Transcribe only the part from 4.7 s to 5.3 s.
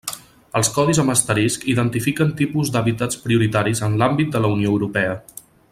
Europea.